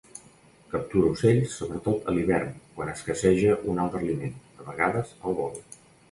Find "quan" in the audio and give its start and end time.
2.77-2.89